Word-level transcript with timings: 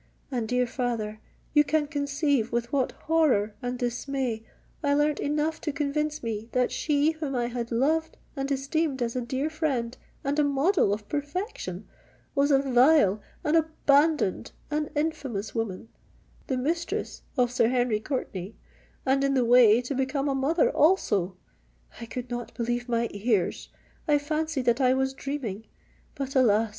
And, 0.31 0.47
dear 0.47 0.65
father, 0.65 1.19
you 1.53 1.63
can 1.63 1.85
conceive 1.85 2.51
with 2.51 2.73
what 2.73 2.93
horror 3.03 3.53
and 3.61 3.77
dismay 3.77 4.43
I 4.81 4.95
learnt 4.95 5.19
enough 5.19 5.61
to 5.61 5.71
convince 5.71 6.23
me, 6.23 6.49
that 6.53 6.71
she 6.71 7.11
whom 7.11 7.35
I 7.35 7.45
had 7.45 7.71
loved 7.71 8.17
and 8.35 8.51
esteemed 8.51 9.03
as 9.03 9.15
a 9.15 9.21
dear 9.21 9.47
friend 9.47 9.95
and 10.23 10.39
a 10.39 10.43
model 10.43 10.91
of 10.91 11.07
perfection, 11.07 11.87
was 12.33 12.49
a 12.49 12.57
vile—an 12.57 13.55
abandoned—an 13.55 14.89
infamous 14.95 15.53
woman,—the 15.53 16.57
mistress 16.57 17.21
of 17.37 17.51
Sir 17.51 17.67
Henry 17.67 17.99
Courtenay, 17.99 18.55
and 19.05 19.23
in 19.23 19.35
the 19.35 19.45
way 19.45 19.81
to 19.83 19.93
become 19.93 20.27
a 20.27 20.33
mother 20.33 20.71
also! 20.71 21.37
I 21.99 22.07
could 22.07 22.31
not 22.31 22.55
believe 22.55 22.89
my 22.89 23.07
ears—I 23.11 24.17
fancied 24.17 24.65
that 24.65 24.81
I 24.81 24.95
was 24.95 25.13
dreaming. 25.13 25.67
But, 26.15 26.35
alas! 26.35 26.69